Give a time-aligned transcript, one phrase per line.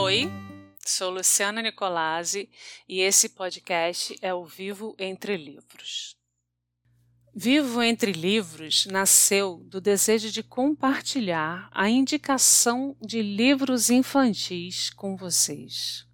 [0.00, 0.30] Oi,
[0.86, 2.48] sou Luciana Nicolazzi
[2.88, 6.16] e esse podcast é o Vivo Entre Livros.
[7.34, 16.06] Vivo Entre Livros nasceu do desejo de compartilhar a indicação de livros infantis com vocês.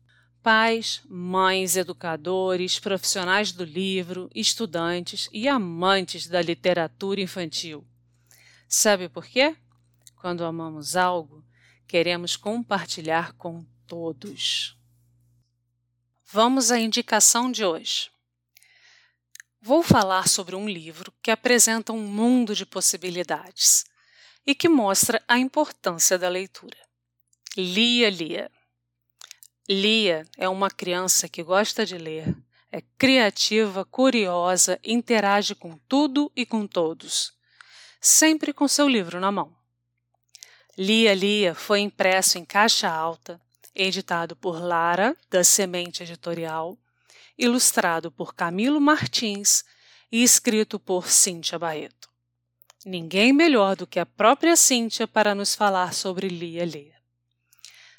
[0.43, 7.87] Pais, mães, educadores, profissionais do livro, estudantes e amantes da literatura infantil.
[8.67, 9.55] Sabe por quê?
[10.17, 11.45] Quando amamos algo,
[11.87, 14.77] queremos compartilhar com todos.
[16.27, 18.11] Vamos à indicação de hoje.
[19.61, 23.85] Vou falar sobre um livro que apresenta um mundo de possibilidades
[24.47, 26.77] e que mostra a importância da leitura.
[27.57, 28.51] Lia Lia.
[29.69, 32.37] Lia é uma criança que gosta de ler,
[32.71, 37.33] é criativa, curiosa, interage com tudo e com todos,
[38.01, 39.57] sempre com seu livro na mão.
[40.77, 43.41] Lia Lia foi impresso em caixa alta,
[43.75, 46.79] editado por Lara, da Semente Editorial,
[47.37, 49.65] ilustrado por Camilo Martins
[50.11, 52.09] e escrito por Cíntia Barreto.
[52.85, 56.95] Ninguém melhor do que a própria Cíntia para nos falar sobre Lia Lia.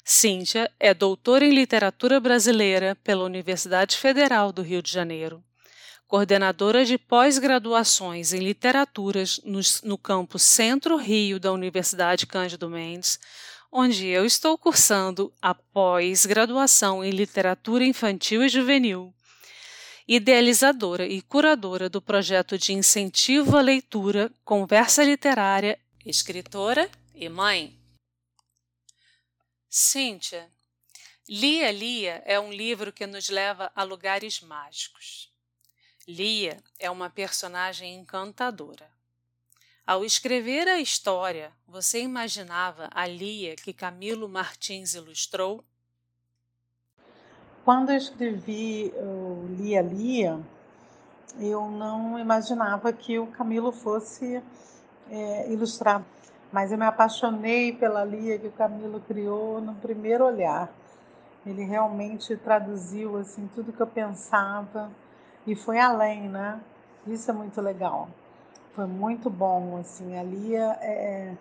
[0.04, 5.42] Cíntia é doutora em literatura brasileira pela Universidade Federal do Rio de Janeiro
[6.06, 13.18] coordenadora de pós-graduações em literaturas no, no campus Centro Rio da Universidade Cândido Mendes,
[13.70, 19.14] onde eu estou cursando a pós-graduação em literatura infantil e juvenil.
[20.08, 27.76] Idealizadora e curadora do projeto de incentivo à leitura Conversa Literária, escritora e mãe.
[29.68, 30.48] Cíntia,
[31.28, 35.32] Lia Lia é um livro que nos leva a lugares mágicos.
[36.06, 38.95] Lia é uma personagem encantadora.
[39.86, 45.62] Ao escrever a história, você imaginava a Lia que Camilo Martins ilustrou?
[47.64, 50.40] Quando eu escrevi o Lia Lia,
[51.38, 54.42] eu não imaginava que o Camilo fosse
[55.08, 56.04] é, ilustrar,
[56.50, 60.68] mas eu me apaixonei pela Lia que o Camilo criou no primeiro olhar.
[61.46, 64.90] Ele realmente traduziu assim tudo que eu pensava
[65.46, 66.60] e foi além, né?
[67.06, 68.10] Isso é muito legal.
[68.76, 70.18] Foi muito bom, assim.
[70.18, 71.34] A Lia é,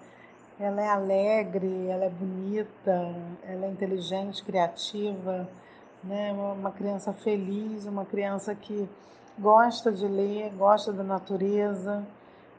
[0.58, 3.14] ela é alegre, ela é bonita,
[3.44, 5.46] ela é inteligente, criativa,
[6.02, 6.32] né?
[6.32, 8.88] Uma criança feliz, uma criança que
[9.38, 12.06] gosta de ler, gosta da natureza,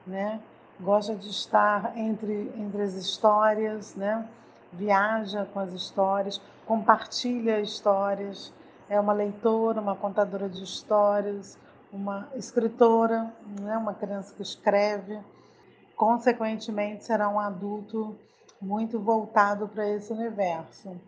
[0.07, 0.43] né?
[0.79, 4.29] Gosta de estar entre entre as histórias, né?
[4.71, 8.53] Viaja com as histórias, compartilha histórias
[8.91, 11.59] é uma leitora, uma contadora de histórias,
[11.97, 13.77] uma escritora, né?
[13.77, 15.19] uma criança que escreve.
[15.97, 18.19] Consequentemente, será um adulto
[18.61, 21.01] muito voltado para esse universo.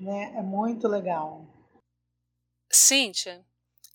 [0.00, 0.34] Né?
[0.36, 1.44] É muito legal.
[2.70, 3.44] Cíntia,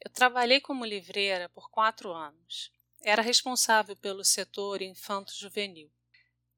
[0.06, 2.72] eu trabalhei como livreira por quatro anos.
[3.02, 5.90] Era responsável pelo setor infanto-juvenil.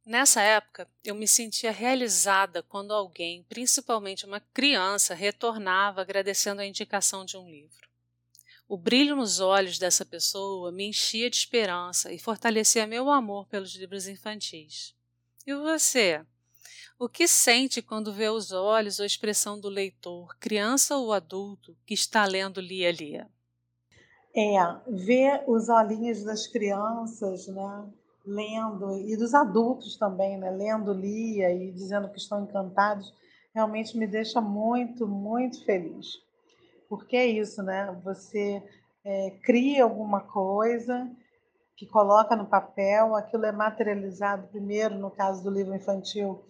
[0.06, 7.24] Nessa época, eu me sentia realizada quando alguém, principalmente uma criança, retornava agradecendo a indicação
[7.24, 7.91] de um livro.
[8.72, 13.76] O brilho nos olhos dessa pessoa me enchia de esperança e fortalecia meu amor pelos
[13.76, 14.96] livros infantis.
[15.46, 16.26] E você?
[16.98, 21.76] O que sente quando vê os olhos ou a expressão do leitor, criança ou adulto,
[21.86, 23.28] que está lendo Lia Lia?
[24.34, 24.56] É,
[24.88, 27.90] ver os olhinhos das crianças, né?
[28.26, 30.50] lendo, e dos adultos também, né?
[30.50, 33.14] lendo Lia e dizendo que estão encantados,
[33.53, 36.22] realmente me deixa muito, muito feliz.
[36.91, 37.97] Porque é isso, né?
[38.03, 38.62] Você
[39.06, 41.09] é, cria alguma coisa
[41.78, 46.44] que coloca no papel, aquilo é materializado primeiro, no caso do livro infantil,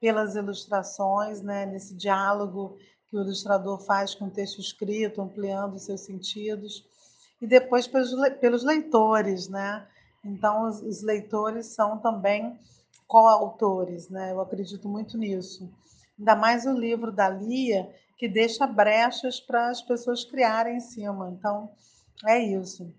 [0.00, 1.66] pelas ilustrações, né?
[1.66, 2.78] nesse diálogo
[3.10, 6.82] que o ilustrador faz com o texto escrito, ampliando os seus sentidos,
[7.38, 9.86] e depois pelos, pelos leitores, né?
[10.24, 12.58] Então, os, os leitores são também
[13.06, 14.32] coautores, né?
[14.32, 15.70] Eu acredito muito nisso.
[16.18, 21.28] Ainda mais o livro da Lia, que deixa brechas para as pessoas criarem em cima.
[21.36, 21.72] Então,
[22.24, 22.94] é isso.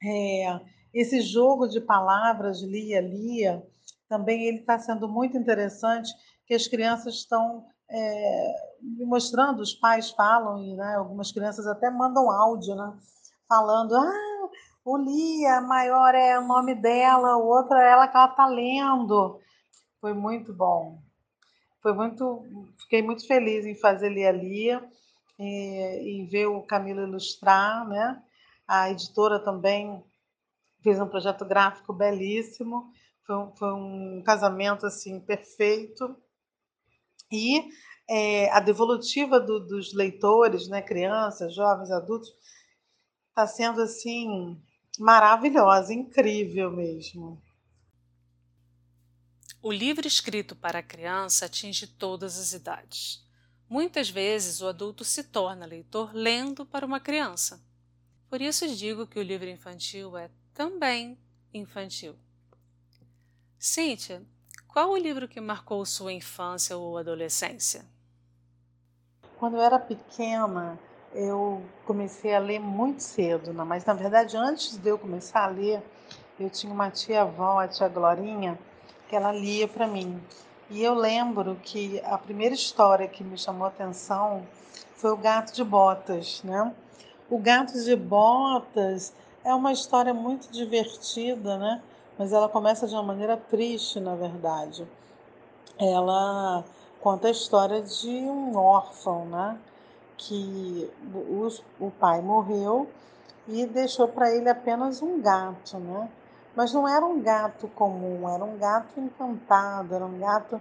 [0.00, 0.60] É,
[0.94, 3.66] esse jogo de palavras, Lia, Lia,
[4.08, 6.12] também ele está sendo muito interessante,
[6.46, 8.54] que as crianças estão é,
[9.04, 12.96] mostrando, os pais falam, e né, algumas crianças até mandam áudio, né?
[13.48, 14.48] Falando, ah,
[14.84, 19.40] o Lia, maior é o nome dela, o outro é ela que ela está lendo.
[20.00, 21.04] Foi muito bom.
[21.86, 22.44] Foi muito,
[22.80, 24.84] fiquei muito feliz em fazer Lia Lia
[25.38, 28.20] e, e ver o Camilo ilustrar, né?
[28.66, 30.02] A editora também
[30.82, 32.90] fez um projeto gráfico belíssimo.
[33.24, 36.16] Foi, foi um casamento assim perfeito.
[37.30, 37.68] E
[38.10, 42.34] é, a devolutiva do, dos leitores, né, crianças, jovens, adultos,
[43.28, 44.60] está sendo assim
[44.98, 47.40] maravilhosa, incrível mesmo.
[49.66, 53.20] O livro escrito para a criança atinge todas as idades.
[53.68, 57.60] Muitas vezes o adulto se torna leitor lendo para uma criança.
[58.30, 61.18] Por isso digo que o livro infantil é também
[61.52, 62.14] infantil.
[63.58, 64.22] Cíntia,
[64.68, 67.84] qual o livro que marcou sua infância ou adolescência?
[69.36, 70.78] Quando eu era pequena,
[71.12, 73.66] eu comecei a ler muito cedo, não?
[73.66, 75.82] mas na verdade, antes de eu começar a ler,
[76.38, 78.56] eu tinha uma tia-avó, a tia Glorinha,
[79.08, 80.20] que ela lia para mim.
[80.68, 84.46] E eu lembro que a primeira história que me chamou a atenção
[84.96, 86.74] foi o Gato de Botas, né?
[87.30, 89.12] O Gato de Botas
[89.44, 91.82] é uma história muito divertida, né?
[92.18, 94.86] Mas ela começa de uma maneira triste, na verdade.
[95.78, 96.64] Ela
[97.00, 99.58] conta a história de um órfão, né?
[100.16, 100.90] Que
[101.78, 102.88] o pai morreu
[103.46, 106.08] e deixou para ele apenas um gato, né?
[106.56, 110.58] Mas não era um gato comum, era um gato encantado, era um gato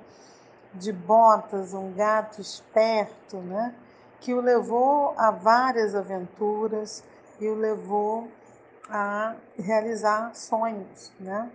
[0.74, 3.74] de botas, um gato esperto, né?
[4.20, 7.02] Que o levou a várias aventuras
[7.40, 8.28] e o levou
[8.90, 11.50] a realizar sonhos, né?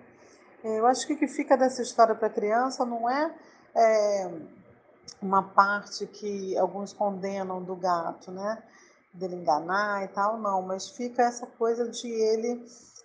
[0.64, 3.34] Eu acho que o que fica dessa história para a criança não é,
[3.74, 4.30] é,
[5.20, 8.62] uma parte que alguns condenam do gato, né?
[9.12, 12.64] Dele enganar e tal, não, mas fica essa coisa de ele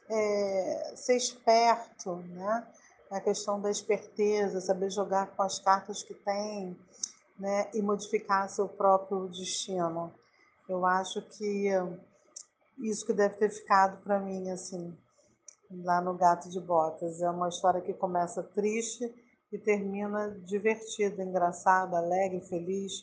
[0.09, 2.67] é, ser esperto, né?
[3.11, 6.77] A questão da esperteza, saber jogar com as cartas que tem,
[7.39, 7.69] né?
[7.73, 10.13] E modificar seu próprio destino.
[10.67, 11.69] Eu acho que
[12.79, 14.97] isso que deve ter ficado para mim, assim,
[15.83, 17.21] lá no Gato de Botas.
[17.21, 19.13] É uma história que começa triste
[19.51, 22.93] e termina divertida, engraçada, alegre, feliz.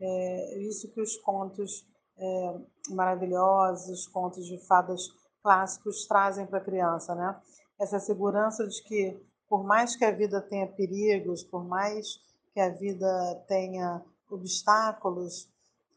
[0.00, 1.86] É isso que os contos
[2.18, 2.54] é,
[2.90, 5.08] maravilhosos, os contos de fadas
[5.42, 7.40] clássicos trazem para a criança, né?
[7.78, 12.20] Essa segurança de que, por mais que a vida tenha perigos, por mais
[12.54, 15.50] que a vida tenha obstáculos,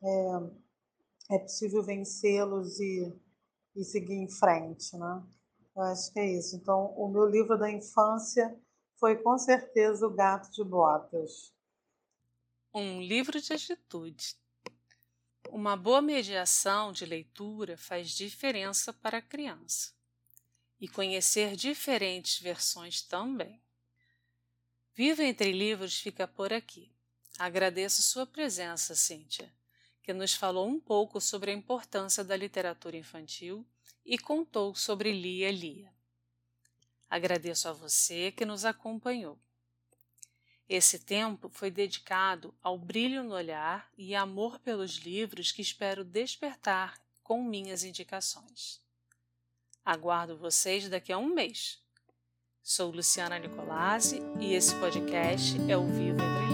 [0.03, 3.13] é, é possível vencê-los e,
[3.75, 5.23] e seguir em frente, né?
[5.75, 6.55] Eu acho que é isso.
[6.55, 8.57] Então, o meu livro da infância
[8.97, 11.53] foi com certeza O Gato de Botas.
[12.73, 14.35] Um livro de atitude.
[15.57, 19.93] Uma boa mediação de leitura faz diferença para a criança.
[20.81, 23.63] E conhecer diferentes versões também.
[24.93, 26.91] Viva entre Livros fica por aqui.
[27.39, 29.49] Agradeço sua presença, Cíntia,
[30.03, 33.65] que nos falou um pouco sobre a importância da literatura infantil
[34.05, 35.89] e contou sobre Lia Lia.
[37.09, 39.39] Agradeço a você que nos acompanhou.
[40.67, 46.99] Esse tempo foi dedicado ao brilho no olhar e amor pelos livros que espero despertar
[47.23, 48.81] com minhas indicações.
[49.83, 51.79] Aguardo vocês daqui a um mês.
[52.63, 56.44] Sou Luciana Nicolazzi e esse podcast é o Vivo Entre